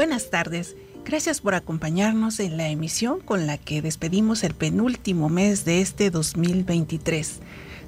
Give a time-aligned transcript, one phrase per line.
[0.00, 0.76] Buenas tardes.
[1.04, 6.10] Gracias por acompañarnos en la emisión con la que despedimos el penúltimo mes de este
[6.10, 7.40] 2023.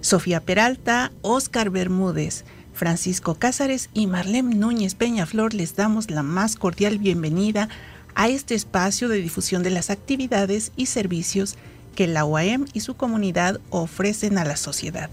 [0.02, 2.44] Sofía Peralta, Oscar Bermúdez,
[2.74, 7.70] Francisco Cázares y Marlene Núñez Peñaflor les damos la más cordial bienvenida
[8.14, 11.56] a este espacio de difusión de las actividades y servicios
[11.94, 15.08] que la UAM y su comunidad ofrecen a la sociedad.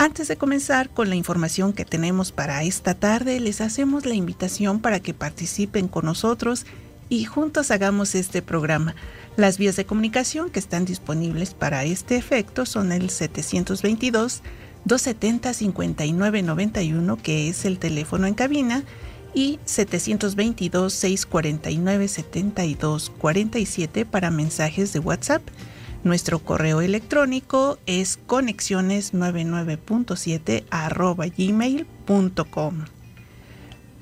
[0.00, 4.78] Antes de comenzar con la información que tenemos para esta tarde, les hacemos la invitación
[4.78, 6.66] para que participen con nosotros
[7.08, 8.94] y juntos hagamos este programa.
[9.36, 14.42] Las vías de comunicación que están disponibles para este efecto son el 722
[14.84, 18.84] 270 5991, que es el teléfono en cabina,
[19.34, 25.42] y 722 649 7247 para mensajes de WhatsApp.
[26.04, 30.64] Nuestro correo electrónico es conexiones99.7
[31.36, 32.84] gmail.com.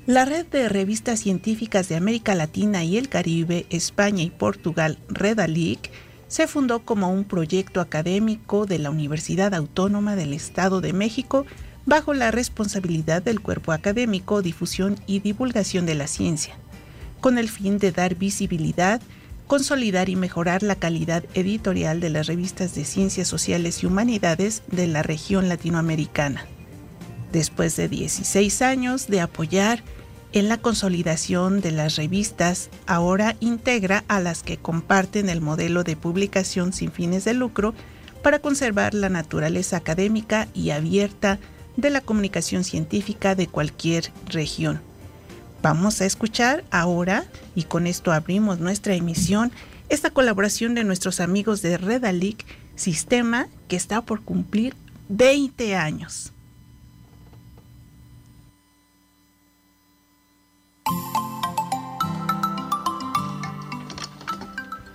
[0.05, 5.91] La red de revistas científicas de América Latina y el Caribe, España y Portugal, Redalic,
[6.27, 11.45] se fundó como un proyecto académico de la Universidad Autónoma del Estado de México
[11.85, 16.57] bajo la responsabilidad del cuerpo académico, difusión y divulgación de la ciencia,
[17.21, 19.01] con el fin de dar visibilidad
[19.47, 24.87] consolidar y mejorar la calidad editorial de las revistas de ciencias sociales y humanidades de
[24.87, 26.45] la región latinoamericana.
[27.31, 29.83] Después de 16 años de apoyar
[30.33, 35.95] en la consolidación de las revistas, ahora integra a las que comparten el modelo de
[35.95, 37.73] publicación sin fines de lucro
[38.21, 41.39] para conservar la naturaleza académica y abierta
[41.77, 44.81] de la comunicación científica de cualquier región.
[45.61, 47.25] Vamos a escuchar ahora,
[47.55, 49.51] y con esto abrimos nuestra emisión,
[49.89, 52.45] esta colaboración de nuestros amigos de Redalic,
[52.75, 54.75] sistema que está por cumplir
[55.09, 56.31] 20 años.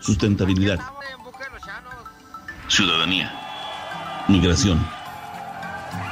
[0.00, 0.81] Sustentabilidad.
[2.69, 3.33] Ciudadanía.
[4.29, 4.84] Migración.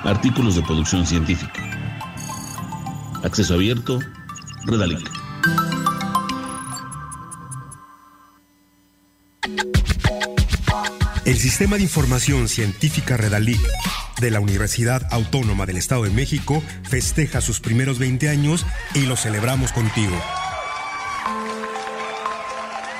[0.05, 1.63] Artículos de producción científica.
[3.23, 3.99] Acceso abierto
[4.65, 5.11] Redalic.
[11.25, 13.61] El Sistema de Información Científica Redalic
[14.21, 19.17] de la Universidad Autónoma del Estado de México festeja sus primeros 20 años y lo
[19.17, 20.17] celebramos contigo.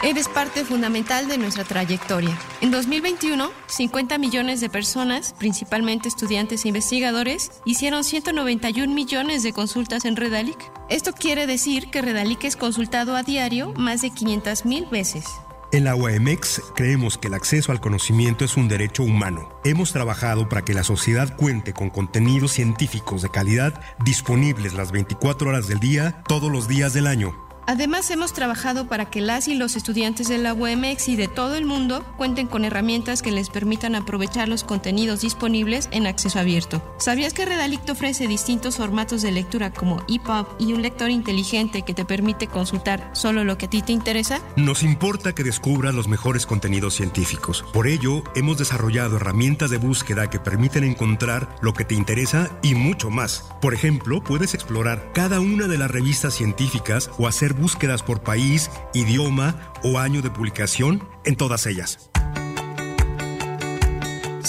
[0.03, 2.35] Eres parte fundamental de nuestra trayectoria.
[2.63, 10.07] En 2021, 50 millones de personas, principalmente estudiantes e investigadores, hicieron 191 millones de consultas
[10.07, 10.57] en Redalic.
[10.89, 15.27] Esto quiere decir que Redalic es consultado a diario más de 500 mil veces.
[15.71, 19.51] En la UAMX creemos que el acceso al conocimiento es un derecho humano.
[19.65, 25.51] Hemos trabajado para que la sociedad cuente con contenidos científicos de calidad disponibles las 24
[25.51, 27.50] horas del día, todos los días del año.
[27.71, 31.55] Además, hemos trabajado para que las y los estudiantes de la UMX y de todo
[31.55, 36.83] el mundo cuenten con herramientas que les permitan aprovechar los contenidos disponibles en acceso abierto.
[36.99, 41.95] ¿Sabías que Redalic ofrece distintos formatos de lectura como EPUB y un lector inteligente que
[41.95, 44.41] te permite consultar solo lo que a ti te interesa?
[44.57, 47.65] Nos importa que descubras los mejores contenidos científicos.
[47.73, 52.75] Por ello, hemos desarrollado herramientas de búsqueda que permiten encontrar lo que te interesa y
[52.75, 53.45] mucho más.
[53.61, 58.71] Por ejemplo, puedes explorar cada una de las revistas científicas o hacer búsquedas por país,
[58.95, 62.11] idioma o año de publicación en todas ellas.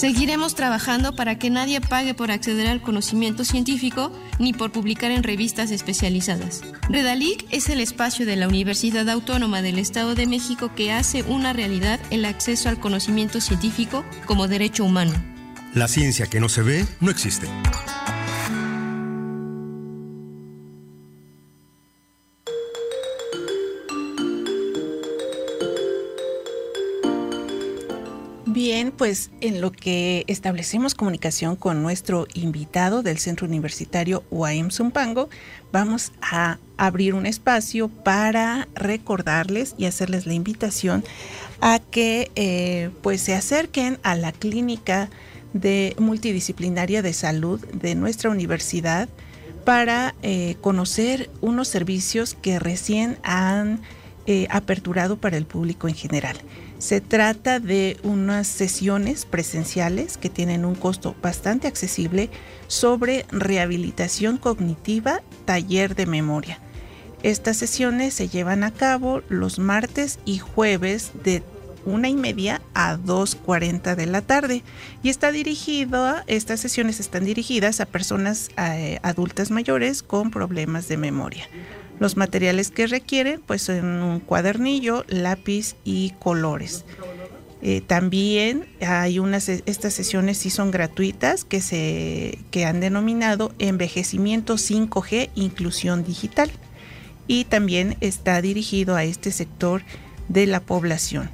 [0.02, 5.22] Seguiremos trabajando para que nadie pague por acceder al conocimiento científico ni por publicar en
[5.22, 6.64] revistas especializadas.
[6.90, 11.54] Redalic es el espacio de la Universidad Autónoma del Estado de México que hace una
[11.54, 15.14] realidad el acceso al conocimiento científico como derecho humano.
[15.76, 17.48] La ciencia que no se ve no existe.
[29.02, 35.28] Pues en lo que establecemos comunicación con nuestro invitado del Centro Universitario UAM Zumpango,
[35.72, 41.04] vamos a abrir un espacio para recordarles y hacerles la invitación
[41.62, 45.10] a que eh, pues se acerquen a la clínica
[45.54, 49.10] de multidisciplinaria de salud de nuestra universidad
[49.66, 53.82] para eh, conocer unos servicios que recién han
[54.28, 56.38] eh, aperturado para el público en general.
[56.78, 62.30] Se trata de unas sesiones presenciales que tienen un costo bastante accesible
[62.68, 66.60] sobre rehabilitación cognitiva, taller de memoria.
[67.24, 71.44] Estas sesiones se llevan a cabo los martes y jueves de
[71.86, 74.64] una y media a 2.40 de la tarde
[75.04, 80.98] y está dirigido, estas sesiones están dirigidas a personas eh, adultas mayores con problemas de
[80.98, 81.48] memoria.
[82.00, 86.86] Los materiales que requieren pues son un cuadernillo, lápiz y colores.
[87.64, 94.56] Eh, también hay unas, estas sesiones sí son gratuitas que, se, que han denominado envejecimiento
[94.56, 96.50] 5G inclusión digital
[97.28, 99.84] y también está dirigido a este sector
[100.28, 101.30] de la población.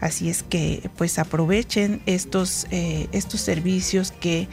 [0.00, 4.48] Así es que pues aprovechen estos, eh, estos servicios que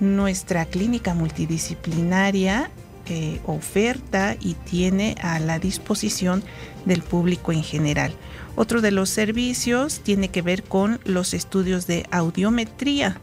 [0.00, 2.70] nuestra clínica multidisciplinaria
[3.08, 6.42] eh, oferta y tiene a la disposición
[6.84, 8.12] del público en general.
[8.56, 13.20] Otro de los servicios tiene que ver con los estudios de audiometría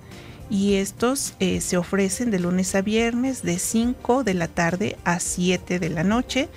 [0.50, 5.20] y estos eh, se ofrecen de lunes a viernes de 5 de la tarde a
[5.20, 6.50] 7 de la noche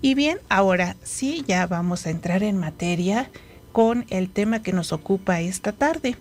[0.00, 3.28] Y bien, ahora sí, ya vamos a entrar en materia
[3.72, 6.16] con el tema que nos ocupa esta tarde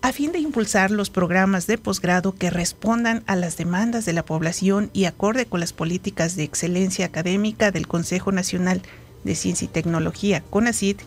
[0.00, 4.24] a fin de impulsar los programas de posgrado que respondan a las demandas de la
[4.24, 8.80] población y acorde con las políticas de excelencia académica del Consejo Nacional
[9.24, 11.00] de Ciencia y Tecnología, CONACYT,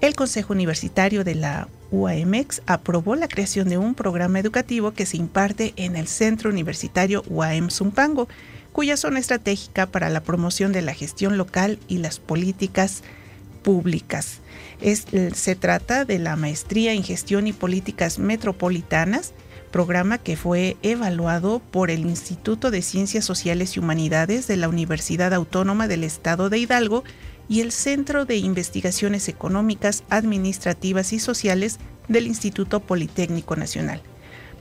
[0.00, 5.16] el Consejo Universitario de la UAMX aprobó la creación de un programa educativo que se
[5.16, 8.28] imparte en el Centro Universitario UAM Zumpango,
[8.72, 13.02] cuya zona estratégica para la promoción de la gestión local y las políticas
[13.62, 14.38] públicas.
[15.34, 19.34] Se trata de la Maestría en Gestión y Políticas Metropolitanas,
[19.70, 25.34] programa que fue evaluado por el Instituto de Ciencias Sociales y Humanidades de la Universidad
[25.34, 27.04] Autónoma del Estado de Hidalgo
[27.50, 34.00] y el Centro de Investigaciones Económicas, Administrativas y Sociales del Instituto Politécnico Nacional.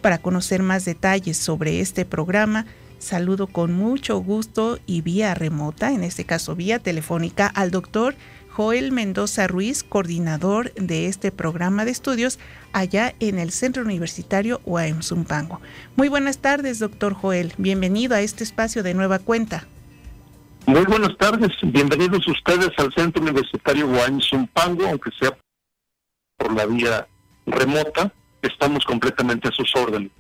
[0.01, 2.65] Para conocer más detalles sobre este programa,
[2.97, 8.15] saludo con mucho gusto y vía remota, en este caso vía telefónica, al doctor
[8.49, 12.39] Joel Mendoza Ruiz, coordinador de este programa de estudios
[12.73, 15.61] allá en el Centro Universitario UAM Zumpango.
[15.95, 17.53] Muy buenas tardes, doctor Joel.
[17.59, 19.67] Bienvenido a este espacio de nueva cuenta.
[20.65, 21.51] Muy buenas tardes.
[21.63, 23.87] Bienvenidos ustedes al Centro Universitario
[24.21, 25.37] Zumpango, aunque sea
[26.37, 27.07] por la vía
[27.45, 28.11] remota.
[28.41, 30.11] Estamos completamente a sus órdenes.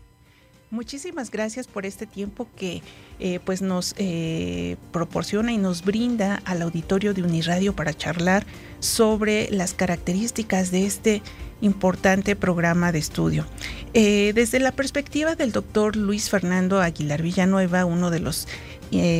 [0.71, 2.83] Muchísimas gracias por este tiempo que
[3.19, 8.45] eh, pues nos eh, proporciona y nos brinda al auditorio de Uniradio para charlar
[8.79, 11.23] sobre las características de este
[11.61, 13.47] importante programa de estudio.
[13.95, 18.47] Eh, desde la perspectiva del doctor Luis Fernando Aguilar Villanueva, uno de los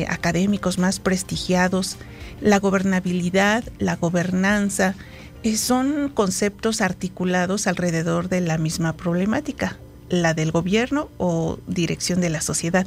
[0.08, 1.96] académicos más prestigiados,
[2.40, 4.94] la gobernabilidad, la gobernanza,
[5.56, 9.78] son conceptos articulados alrededor de la misma problemática
[10.10, 12.86] la del gobierno o dirección de la sociedad.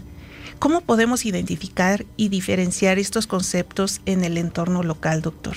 [0.60, 5.56] ¿Cómo podemos identificar y diferenciar estos conceptos en el entorno local, doctor?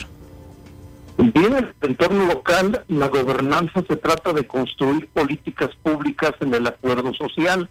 [1.19, 6.67] Bien, en el entorno local, la gobernanza se trata de construir políticas públicas en el
[6.67, 7.69] acuerdo social.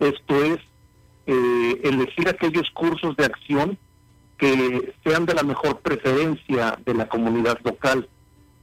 [0.00, 0.58] Esto es,
[1.26, 3.78] eh, elegir aquellos cursos de acción
[4.38, 8.08] que sean de la mejor preferencia de la comunidad local.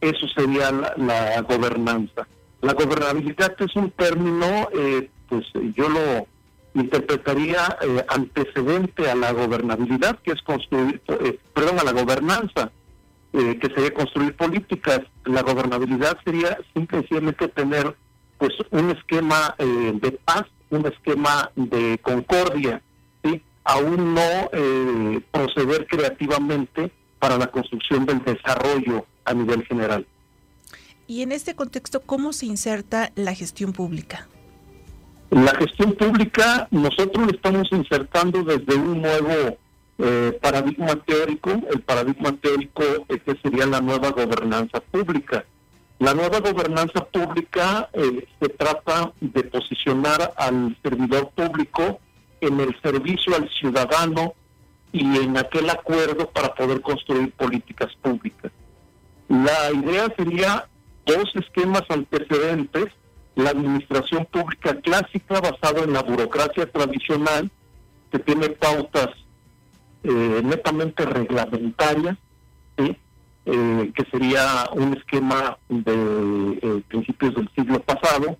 [0.02, 2.28] Eso sería la gobernanza.
[2.62, 6.28] La gobernabilidad es un término, eh, pues yo lo
[6.76, 12.72] interpretaría eh, antecedente a la gobernabilidad, que es construir, eh, perdón, a la gobernanza,
[13.32, 15.00] que sería construir políticas.
[15.24, 17.96] La gobernabilidad sería simplemente tener
[18.38, 22.82] pues un esquema de paz, un esquema de concordia,
[23.24, 23.42] ¿sí?
[23.64, 24.50] aún no
[25.32, 30.06] proceder creativamente para la construcción del desarrollo a nivel general.
[31.08, 34.28] Y en este contexto, ¿cómo se inserta la gestión pública?
[35.30, 39.58] La gestión pública nosotros lo estamos insertando desde un nuevo
[39.98, 45.46] eh, paradigma teórico, el paradigma teórico que sería la nueva gobernanza pública.
[46.02, 52.00] La nueva gobernanza pública eh, se trata de posicionar al servidor público
[52.40, 54.34] en el servicio al ciudadano
[54.92, 58.52] y en aquel acuerdo para poder construir políticas públicas.
[59.30, 60.68] La idea sería
[61.06, 62.88] dos esquemas antecedentes,
[63.36, 67.52] la administración pública clásica basada en la burocracia tradicional,
[68.12, 69.10] que tiene pautas
[70.04, 72.18] eh, netamente reglamentarias,
[73.46, 78.38] eh, que sería un esquema de eh, principios del siglo pasado,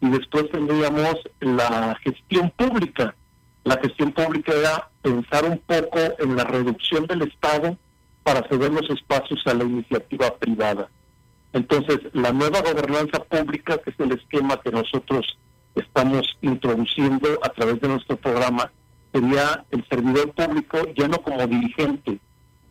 [0.00, 3.14] y después tendríamos la gestión pública.
[3.64, 7.76] La gestión pública era pensar un poco en la reducción del Estado
[8.22, 10.88] para ceder los espacios a la iniciativa privada.
[11.52, 15.38] Entonces, la nueva gobernanza pública, que es el esquema que nosotros
[15.74, 18.70] estamos introduciendo a través de nuestro programa,
[19.12, 22.18] sería el servidor público ya no como dirigente,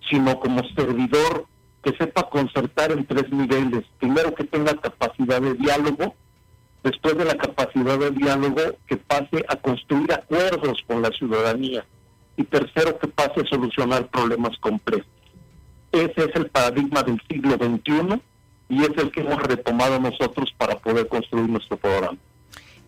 [0.09, 1.45] sino como servidor
[1.83, 3.85] que sepa concertar en tres niveles.
[3.99, 6.15] Primero, que tenga capacidad de diálogo,
[6.83, 11.85] después de la capacidad de diálogo, que pase a construir acuerdos con la ciudadanía
[12.37, 15.07] y tercero, que pase a solucionar problemas complejos.
[15.91, 18.21] Ese es el paradigma del siglo XXI
[18.69, 22.17] y es el que hemos retomado nosotros para poder construir nuestro programa.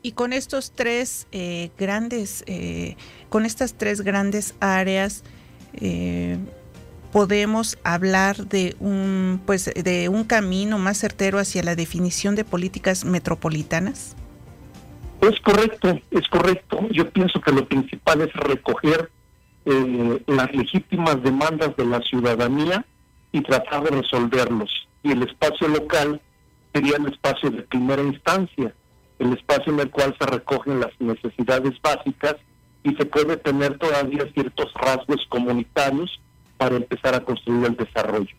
[0.04, 2.96] Y con estos tres eh, grandes, eh,
[3.30, 5.24] con estas tres grandes áreas,
[5.74, 6.38] eh,
[7.12, 13.06] podemos hablar de un, pues, de un camino más certero hacia la definición de políticas
[13.06, 14.16] metropolitanas.
[15.22, 16.88] Es correcto, es correcto.
[16.92, 19.12] Yo pienso que lo principal es recoger
[19.64, 22.84] las legítimas demandas de la ciudadanía
[23.32, 24.72] y tratar de resolverlos.
[25.04, 26.20] Y el espacio local
[26.74, 28.74] sería el espacio de primera instancia,
[29.20, 32.38] el espacio en el cual se recogen las necesidades básicas
[32.84, 36.20] y se puede tener todavía ciertos rasgos comunitarios
[36.62, 38.36] para empezar a construir el desarrollo.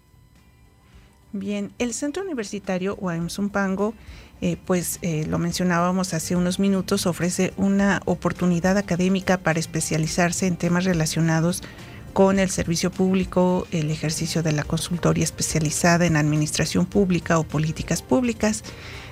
[1.32, 3.94] Bien, el Centro Universitario Huayumzumpango,
[4.40, 10.56] eh, pues eh, lo mencionábamos hace unos minutos, ofrece una oportunidad académica para especializarse en
[10.56, 11.64] temas relacionados
[12.12, 18.02] con el servicio público, el ejercicio de la consultoría especializada en administración pública o políticas
[18.02, 18.62] públicas.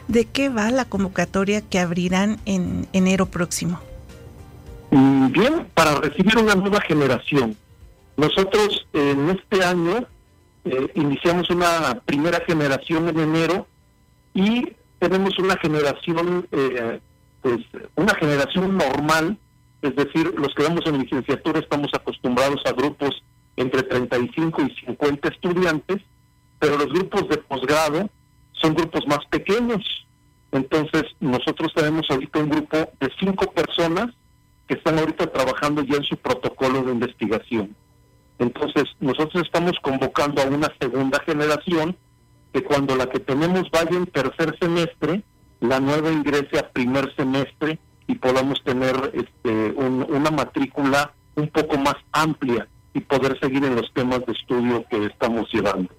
[0.07, 3.81] ¿De qué va la convocatoria que abrirán en enero próximo?
[4.93, 7.57] Mm, bien, para recibir una nueva generación.
[8.17, 10.07] Nosotros en este año
[10.65, 13.67] eh, iniciamos una primera generación en enero
[14.35, 17.01] y tenemos una generación, eh,
[17.41, 17.59] pues
[17.97, 19.39] una generación normal
[19.83, 23.23] es decir, los que vamos en licenciatura estamos acostumbrados a grupos
[23.57, 26.03] entre 35 y 50 estudiantes,
[26.59, 28.11] pero los grupos de posgrado
[28.53, 29.83] son grupos más pequeños.
[30.53, 34.09] Entonces, nosotros tenemos ahorita un grupo de cinco personas
[34.67, 37.75] que están ahorita trabajando ya en su protocolo de investigación.
[38.41, 41.95] Entonces, nosotros estamos convocando a una segunda generación
[42.55, 45.23] que cuando la que tenemos vaya en tercer semestre,
[45.61, 51.97] la nueva ingrese a primer semestre y podamos tener este, una matrícula un poco más
[52.13, 55.91] amplia y poder seguir en los temas de estudio que estamos llevando.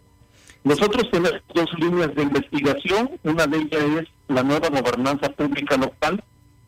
[0.64, 6.24] Nosotros tenemos dos líneas de investigación, una de ellas es la nueva gobernanza pública local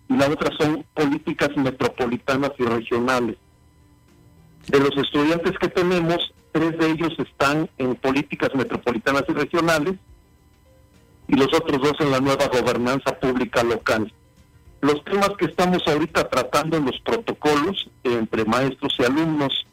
[0.07, 3.37] y la otra son políticas metropolitanas y regionales.
[4.67, 9.95] De los estudiantes que tenemos, tres de ellos están en políticas metropolitanas y regionales
[11.27, 14.11] y los otros dos en la nueva gobernanza pública local.
[14.81, 19.65] Los temas que estamos ahorita tratando en los protocolos entre maestros y alumnos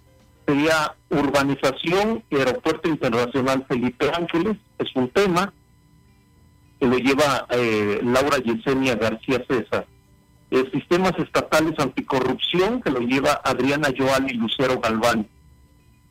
[0.46, 5.52] sería urbanización y aeropuerto internacional Felipe Ángeles, es un tema
[6.78, 9.86] que lo lleva eh, Laura Yesenia García César.
[10.72, 15.28] Sistemas estatales anticorrupción, que lo lleva Adriana Joal y Lucero Galván.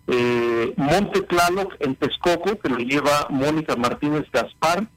[0.08, 4.88] Eh, Monte Tlaloc en Texcoco, que lo lleva Mónica Martínez Gaspar.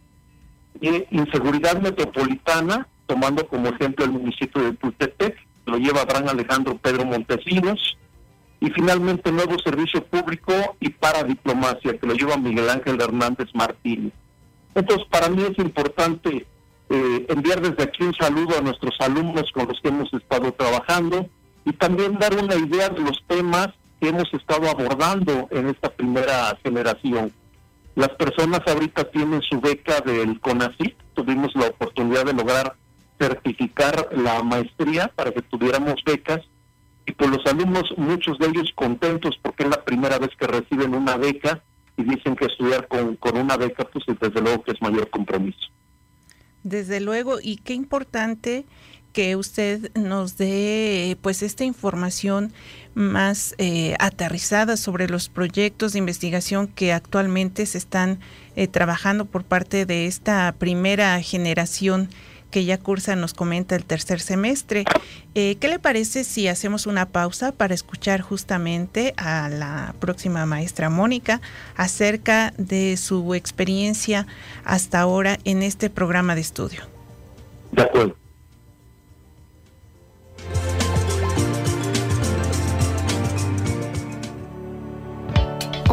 [0.80, 7.04] Y inseguridad metropolitana, tomando como ejemplo el municipio de Tultepec, lo lleva Abraham Alejandro Pedro
[7.04, 7.96] Montesinos,
[8.62, 14.12] y finalmente nuevo servicio público y para diplomacia, que lo lleva Miguel Ángel Hernández Martínez.
[14.76, 16.46] Entonces, para mí es importante
[16.94, 21.26] eh, enviar desde aquí un saludo a nuestros alumnos con los que hemos estado trabajando
[21.64, 23.68] y también dar una idea de los temas
[23.98, 27.32] que hemos estado abordando en esta primera generación.
[27.94, 32.76] Las personas ahorita tienen su beca del CONACYT, tuvimos la oportunidad de lograr
[33.18, 36.42] certificar la maestría para que tuviéramos becas
[37.06, 40.94] y por los alumnos, muchos de ellos contentos porque es la primera vez que reciben
[40.94, 41.62] una beca
[41.96, 45.72] y dicen que estudiar con, con una beca, pues desde luego que es mayor compromiso.
[46.64, 48.64] Desde luego, y qué importante
[49.12, 52.52] que usted nos dé pues esta información
[52.94, 58.20] más eh, aterrizada sobre los proyectos de investigación que actualmente se están
[58.56, 62.08] eh, trabajando por parte de esta primera generación
[62.52, 64.84] que ya cursa, nos comenta el tercer semestre.
[65.34, 70.88] Eh, ¿Qué le parece si hacemos una pausa para escuchar justamente a la próxima maestra
[70.88, 71.40] Mónica
[71.74, 74.28] acerca de su experiencia
[74.64, 76.82] hasta ahora en este programa de estudio?
[77.72, 78.14] De acuerdo.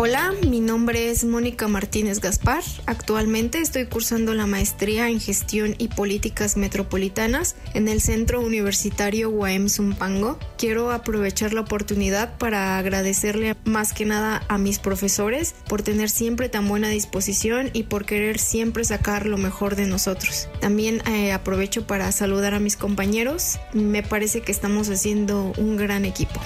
[0.01, 2.63] Hola, mi nombre es Mónica Martínez Gaspar.
[2.85, 9.67] Actualmente estoy cursando la maestría en gestión y políticas metropolitanas en el Centro Universitario UAM
[9.67, 10.39] Zumpango.
[10.57, 16.47] Quiero aprovechar la oportunidad para agradecerle más que nada a mis profesores por tener siempre
[16.47, 20.47] tan buena disposición y por querer siempre sacar lo mejor de nosotros.
[20.61, 23.59] También eh, aprovecho para saludar a mis compañeros.
[23.73, 26.39] Me parece que estamos haciendo un gran equipo.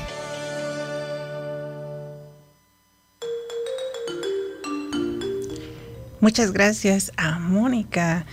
[6.24, 8.26] Muchas gracias a Mónica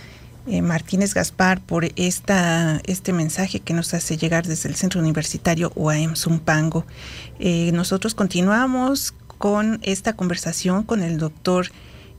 [0.47, 5.73] eh, Martínez Gaspar por esta, este mensaje que nos hace llegar desde el Centro Universitario
[5.75, 6.85] UAM Zumpango.
[7.37, 11.67] Eh, nosotros continuamos con esta conversación con el doctor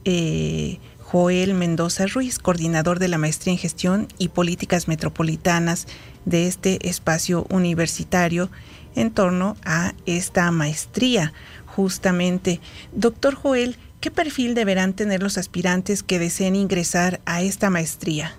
[0.04, 5.86] eh, Joel Mendoza Ruiz, coordinador de la Maestría en Gestión y Políticas Metropolitanas
[6.26, 8.50] de este espacio universitario
[8.94, 11.32] en torno a esta maestría.
[11.64, 12.60] Justamente,
[12.92, 18.34] doctor Joel, ¿Qué perfil deberán tener los aspirantes que deseen ingresar a esta maestría?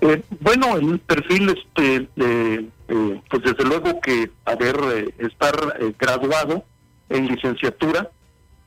[0.00, 2.70] Eh, bueno, el perfil, este, eh,
[3.28, 5.54] pues desde luego que haber eh, estar
[5.98, 6.64] graduado
[7.10, 8.10] en licenciatura.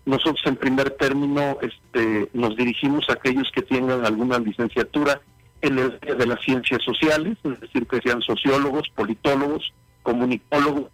[0.05, 5.21] Nosotros en primer término este, nos dirigimos a aquellos que tengan alguna licenciatura
[5.61, 10.91] en el de las ciencias sociales, es decir, que sean sociólogos, politólogos, comunicólogos,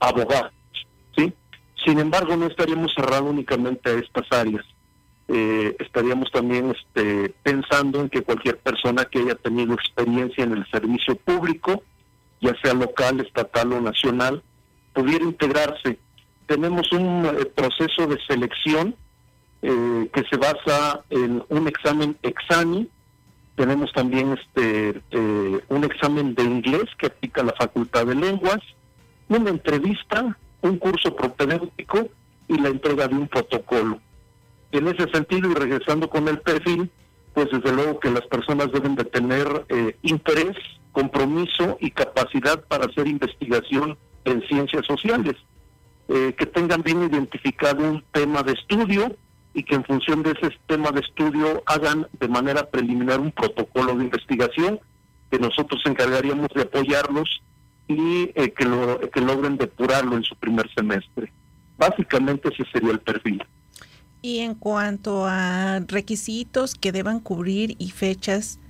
[0.00, 0.52] abogados.
[1.84, 4.64] Sin embargo, no estaríamos cerrados únicamente a estas áreas.
[5.28, 10.70] Eh, estaríamos también este, pensando en que cualquier persona que haya tenido experiencia en el
[10.70, 11.82] servicio público,
[12.40, 14.42] ya sea local, estatal o nacional,
[14.92, 15.98] pudiera integrarse.
[16.46, 18.94] Tenemos un eh, proceso de selección
[19.62, 22.88] eh, que se basa en un examen exami.
[23.56, 25.00] Tenemos también este
[25.68, 28.60] un examen de inglés que aplica la Facultad de Lenguas,
[29.28, 32.08] una entrevista un curso propedéutico
[32.48, 34.00] y la entrega de un protocolo.
[34.70, 36.90] En ese sentido, y regresando con el perfil,
[37.34, 40.56] pues desde luego que las personas deben de tener eh, interés,
[40.92, 45.34] compromiso y capacidad para hacer investigación en ciencias sociales,
[46.08, 49.16] eh, que tengan bien identificado un tema de estudio
[49.54, 53.94] y que en función de ese tema de estudio hagan de manera preliminar un protocolo
[53.94, 54.80] de investigación
[55.30, 57.42] que nosotros encargaríamos de apoyarlos
[57.98, 61.32] y eh, que, lo, que logren depurarlo en su primer semestre.
[61.78, 63.42] Básicamente ese sería el perfil.
[64.20, 68.60] Y en cuanto a requisitos que deban cubrir y fechas,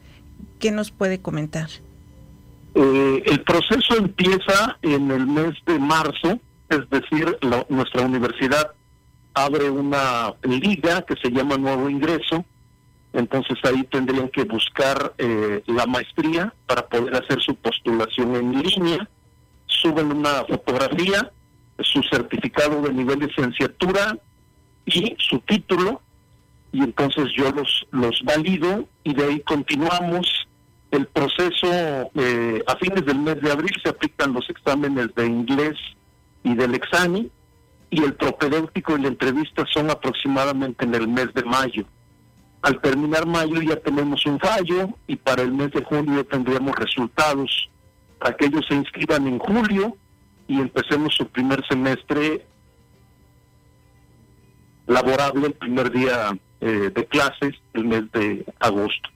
[0.58, 1.68] ¿qué nos puede comentar?
[2.74, 7.36] Eh, el proceso empieza en el mes de marzo, es decir,
[7.68, 8.72] nuestra universidad
[9.34, 12.44] abre una liga que se llama Nuevo Ingreso,
[13.12, 19.08] entonces ahí tendrían que buscar eh, la maestría para poder hacer su postulación en línea,
[19.66, 21.30] suben una fotografía,
[21.80, 24.16] su certificado de nivel de licenciatura
[24.86, 26.00] y su título,
[26.72, 30.48] y entonces yo los, los valido y de ahí continuamos
[30.90, 32.10] el proceso.
[32.14, 35.76] Eh, a fines del mes de abril se aplican los exámenes de inglés
[36.44, 37.30] y del examen,
[37.90, 41.84] y el propedéutico y la entrevista son aproximadamente en el mes de mayo.
[42.62, 47.68] Al terminar mayo ya tenemos un fallo y para el mes de junio tendríamos resultados
[48.20, 49.96] para que ellos se inscriban en julio
[50.46, 52.46] y empecemos su primer semestre
[54.86, 59.10] laborable el primer día eh, de clases el mes de agosto.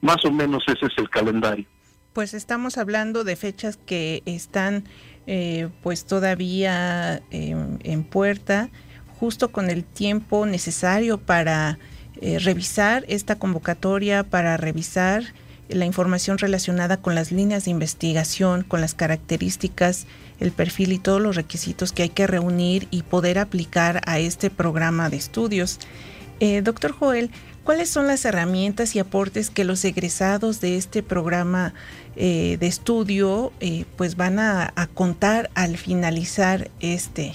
[0.00, 1.66] Más o menos ese es el calendario.
[2.12, 4.84] Pues estamos hablando de fechas que están
[5.26, 8.70] eh, pues todavía em, en puerta,
[9.18, 11.78] justo con el tiempo necesario para
[12.20, 15.24] eh, revisar esta convocatoria, para revisar
[15.68, 20.06] la información relacionada con las líneas de investigación, con las características,
[20.38, 24.50] el perfil y todos los requisitos que hay que reunir y poder aplicar a este
[24.50, 25.78] programa de estudios.
[26.40, 27.30] Eh, doctor Joel,
[27.64, 31.72] ¿cuáles son las herramientas y aportes que los egresados de este programa
[32.16, 33.52] eh, de estudio
[33.96, 37.32] pues van a, contar al finalizar este?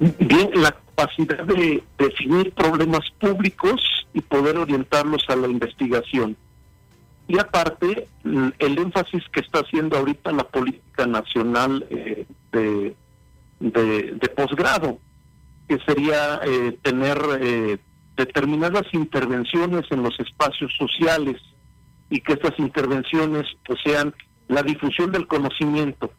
[0.00, 3.80] Bien, la capacidad de definir problemas públicos
[4.12, 6.36] y poder orientarlos a la investigación.
[7.28, 12.96] Y aparte, el énfasis que está haciendo ahorita la política nacional eh, de,
[13.60, 14.98] de, posgrado,
[15.68, 17.78] que sería eh, tener eh,
[18.16, 21.36] determinadas intervenciones en los espacios sociales
[22.10, 24.12] y que estas intervenciones pues sean
[24.48, 26.12] la difusión del conocimiento.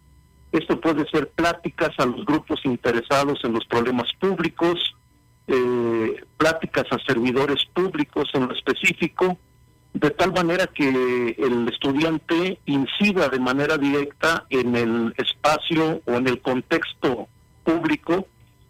[0.51, 4.95] Esto puede ser pláticas a los grupos interesados en los problemas públicos,
[5.47, 9.37] eh, pláticas a servidores públicos en lo específico,
[9.93, 16.27] de tal manera que el estudiante incida de manera directa en el espacio o en
[16.27, 17.27] el contexto
[17.63, 18.27] público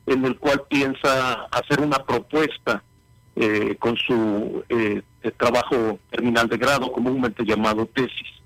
[0.07, 2.83] en el cual piensa hacer una propuesta
[3.35, 5.01] eh, con su eh,
[5.37, 8.40] trabajo terminal de grado, comúnmente llamado tesis.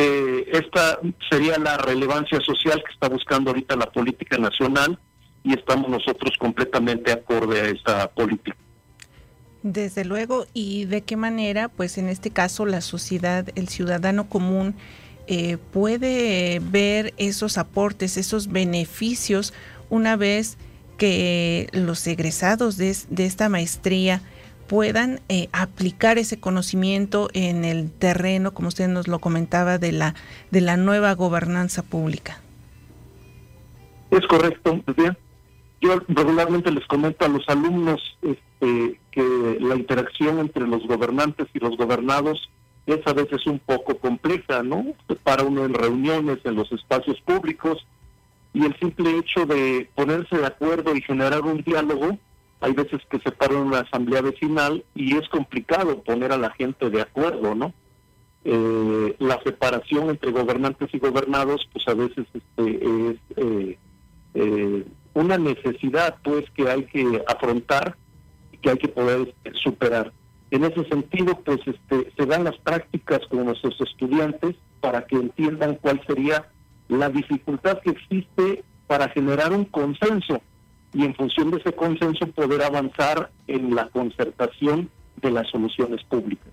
[0.00, 4.96] Eh, esta sería la relevancia social que está buscando ahorita la política nacional
[5.42, 8.56] y estamos nosotros completamente acorde a esa política.
[9.64, 14.76] Desde luego, y de qué manera, pues en este caso la sociedad, el ciudadano común,
[15.26, 19.52] eh, puede ver esos aportes, esos beneficios
[19.90, 20.58] una vez
[20.96, 24.22] que los egresados de, esta maestría
[24.68, 30.14] puedan eh, aplicar ese conocimiento en el terreno, como usted nos lo comentaba, de la,
[30.50, 32.40] de la nueva gobernanza pública.
[34.10, 35.16] Es correcto, bien.
[35.80, 41.58] Yo regularmente les comento a los alumnos este, que la interacción entre los gobernantes y
[41.58, 42.50] los gobernados
[42.86, 44.86] es a veces un poco compleja, ¿no?
[45.22, 47.86] Para uno en reuniones, en los espacios públicos,
[48.54, 52.18] y el simple hecho de ponerse de acuerdo y generar un diálogo,
[52.60, 56.90] hay veces que se para una asamblea vecinal y es complicado poner a la gente
[56.90, 57.72] de acuerdo, ¿no?
[58.44, 63.78] Eh, la separación entre gobernantes y gobernados, pues a veces este, es eh,
[64.34, 67.96] eh, una necesidad, pues, que hay que afrontar
[68.52, 70.12] y que hay que poder este, superar.
[70.50, 75.76] En ese sentido, pues, este, se dan las prácticas con nuestros estudiantes para que entiendan
[75.76, 76.48] cuál sería
[76.88, 80.40] la dificultad que existe para generar un consenso
[80.92, 86.48] y en función de ese consenso poder avanzar en la concertación de las soluciones públicas.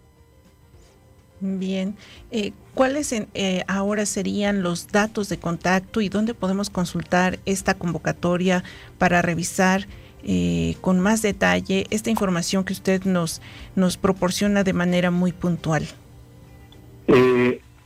[1.42, 1.96] Bien,
[2.32, 8.64] eh, ¿cuáles eh, ahora serían los datos de contacto y dónde podemos consultar esta convocatoria
[8.98, 9.86] para revisar
[10.24, 13.42] eh, con más detalle esta información que usted nos,
[13.76, 15.86] nos proporciona de manera muy puntual?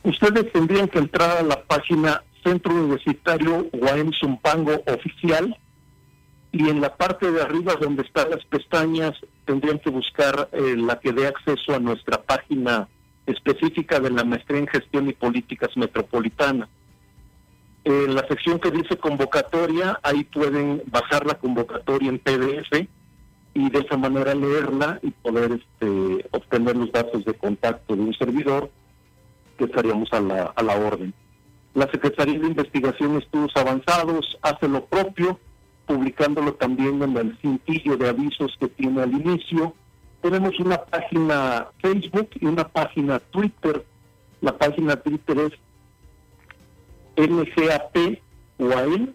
[0.02, 5.54] ustedes tendrían que entrar a la página Centro Universitario Guaem Zumpango Oficial
[6.52, 9.12] y en la parte de arriba donde están las pestañas
[9.44, 12.88] tendrían que buscar eh, la que dé acceso a nuestra página
[13.26, 16.68] específica de la maestría en gestión y políticas metropolitanas.
[17.84, 22.88] En la sección que dice convocatoria, ahí pueden bajar la convocatoria en PDF
[23.54, 28.14] y de esa manera leerla y poder este, obtener los datos de contacto de un
[28.14, 28.70] servidor
[29.56, 31.14] que estaríamos a la, a la orden.
[31.74, 35.38] La Secretaría de Investigación y Estudios Avanzados hace lo propio,
[35.90, 39.74] publicándolo también en el cintillo de avisos que tiene al inicio.
[40.22, 43.84] Tenemos una página Facebook y una página Twitter.
[44.40, 45.36] La página Twitter
[47.16, 48.20] es NGAP
[48.58, 49.14] UAM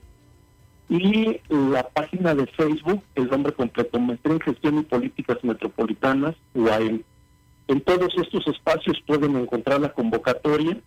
[0.90, 7.04] y la página de Facebook, el nombre completo, Maestría en Gestión y Políticas Metropolitanas, UAM.
[7.70, 10.78] En todos estos espacios pueden encontrar la convocatoria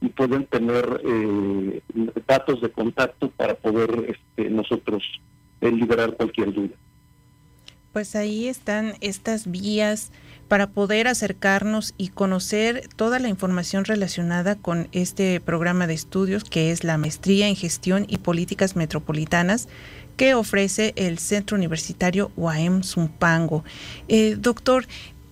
[0.00, 1.82] y pueden tener eh,
[2.26, 5.04] datos de contacto para poder este, nosotros
[5.60, 6.74] eh, liberar cualquier duda.
[7.92, 10.12] Pues ahí están estas vías
[10.48, 16.70] para poder acercarnos y conocer toda la información relacionada con este programa de estudios que
[16.70, 19.68] es la Maestría en Gestión y Políticas Metropolitanas
[20.16, 23.64] que ofrece el Centro Universitario UAM Zumpango.
[24.08, 24.86] Eh, doctor,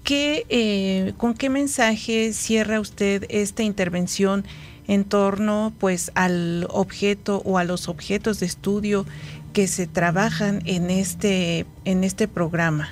[0.04, 4.44] ¿Qué, eh, ¿Con qué mensaje cierra usted esta intervención
[4.86, 9.06] en torno pues al objeto o a los objetos de estudio
[9.54, 12.90] que se trabajan en este, en este programa?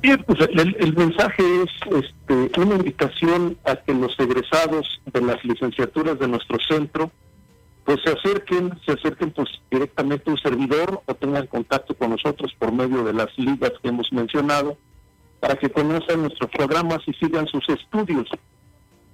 [0.00, 6.18] Bien, pues el, mensaje es este, una invitación a que los egresados de las licenciaturas
[6.18, 7.10] de nuestro centro
[7.84, 12.54] pues se acerquen, se acerquen pues directamente a un servidor o tengan contacto con nosotros
[12.58, 14.78] por medio de las ligas que hemos mencionado
[15.40, 18.28] para que conozcan nuestros programas y sigan sus estudios.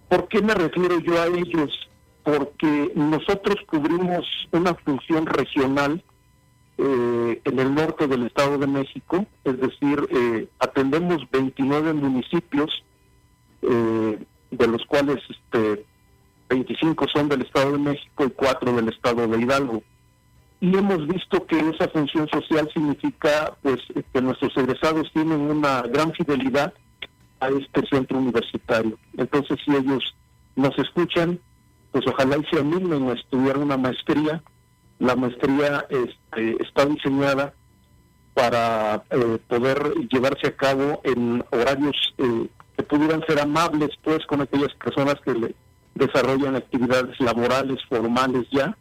[0.09, 1.89] ¿Por qué me refiero yo a ellos?
[2.27, 6.03] Porque nosotros cubrimos una función regional
[6.77, 12.85] eh, en el norte del Estado de México, es decir, eh, atendemos 29 municipios,
[13.63, 14.19] eh,
[14.51, 15.87] de los cuales este,
[16.49, 19.83] 25 son del Estado de México y 4 del Estado de Hidalgo
[20.61, 23.79] y hemos visto que esa función social significa pues
[24.13, 26.73] que nuestros egresados tienen una gran fidelidad
[27.41, 28.99] a este centro universitario.
[29.19, 30.03] Entonces, si ellos
[30.55, 31.39] nos escuchan,
[31.97, 34.43] pues ojalá y se animen a estudiar una maestría.
[34.99, 37.55] La maestría este, está diseñada
[38.35, 44.43] para eh, poder llevarse a cabo en horarios eh, que pudieran ser amables pues con
[44.43, 45.55] aquellas personas que le
[45.95, 48.77] desarrollan actividades laborales formales ya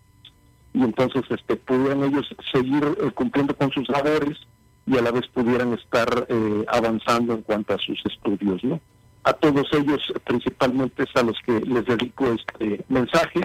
[0.73, 4.37] y entonces este pudieran ellos seguir eh, cumpliendo con sus labores
[4.85, 8.81] y a la vez pudieran estar eh, avanzando en cuanto a sus estudios, ¿no?
[9.25, 13.41] A todos ellos, principalmente es a los que les dedico este mensaje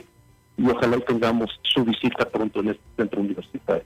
[0.59, 3.85] y ojalá tengamos su visita pronto en este centro universitario.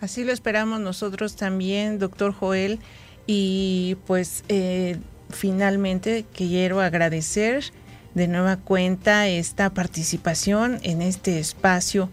[0.00, 2.78] Así lo esperamos nosotros también, doctor Joel,
[3.26, 4.98] y pues eh,
[5.30, 7.64] finalmente quiero agradecer
[8.14, 12.08] de nueva cuenta esta participación en este espacio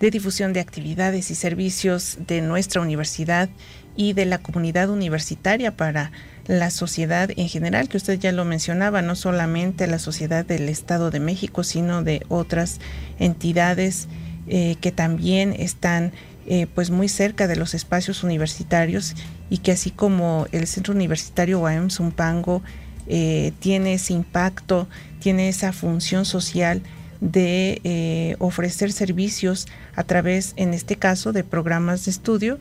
[0.00, 3.50] de difusión de actividades y servicios de nuestra universidad
[3.98, 6.12] y de la comunidad universitaria para
[6.46, 11.10] la sociedad en general, que usted ya lo mencionaba, no solamente la sociedad del Estado
[11.10, 12.78] de México, sino de otras
[13.18, 14.06] entidades
[14.46, 16.12] eh, que también están
[16.46, 19.14] eh, pues muy cerca de los espacios universitarios
[19.50, 22.62] y que así como el Centro Universitario UAM Zumpango
[23.08, 26.82] eh, tiene ese impacto, tiene esa función social
[27.20, 32.58] de eh, ofrecer servicios a través, en este caso, de programas de estudio,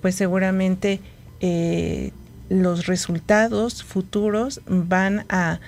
[0.00, 1.00] pues seguramente
[1.40, 2.12] eh,
[2.48, 5.60] los resultados futuros van a,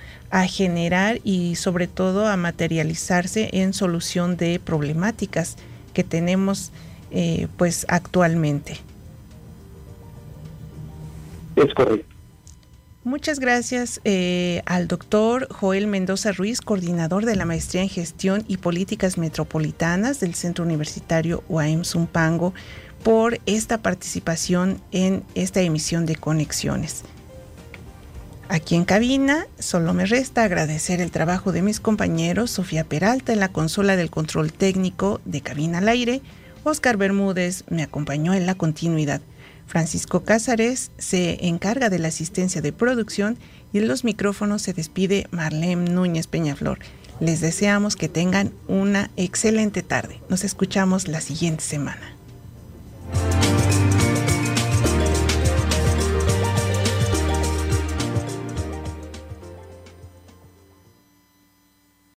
[0.46, 5.56] generar y sobre todo a materializarse en solución de problemáticas
[5.92, 6.70] que tenemos
[7.56, 8.78] pues actualmente.
[11.56, 12.10] Es correcto.
[13.02, 18.58] Muchas gracias eh, al doctor Joel Mendoza Ruiz, coordinador de la Maestría en Gestión y
[18.58, 22.52] Políticas Metropolitanas del Centro Universitario UAM Zumpango,
[23.02, 27.02] por esta participación en esta emisión de Conexiones.
[28.48, 33.38] Aquí en cabina, solo me resta agradecer el trabajo de mis compañeros Sofía Peralta en
[33.38, 36.20] la consola del control técnico de Cabina al Aire,
[36.64, 39.22] Oscar Bermúdez me acompañó en la continuidad.
[39.66, 43.38] Francisco Cázares se encarga de la asistencia de producción
[43.72, 46.80] y en los micrófonos se despide Marlene Núñez Peñaflor.
[47.20, 50.20] Les deseamos que tengan una excelente tarde.
[50.28, 52.19] Nos escuchamos la siguiente semana.